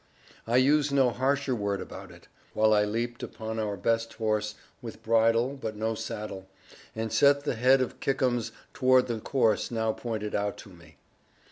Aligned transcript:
I 0.47 0.57
use 0.57 0.91
no 0.91 1.11
harsher 1.11 1.53
word 1.53 1.79
about 1.79 2.09
it, 2.09 2.27
while 2.55 2.73
I 2.73 2.85
leaped 2.85 3.21
upon 3.21 3.59
our 3.59 3.77
best 3.77 4.13
horse, 4.15 4.55
with 4.81 5.03
bridle, 5.03 5.55
but 5.61 5.75
no 5.75 5.93
saddle, 5.93 6.47
and 6.95 7.13
set 7.13 7.43
the 7.43 7.53
head 7.53 7.81
of 7.81 7.99
Kickums 7.99 8.51
toward 8.73 9.05
the 9.05 9.19
course 9.19 9.69
now 9.69 9.91
pointed 9.91 10.33
out 10.33 10.57
to 10.57 10.69
me. 10.69 10.97